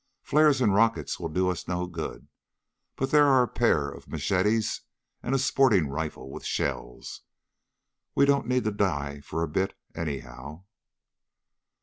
[0.23, 2.27] Flares and rockets will do us no good,
[2.95, 4.81] but there are a pair of machetes
[5.21, 7.21] and a sporting rifle with shells.
[8.15, 10.63] We don't need to die for a bit, anyhow."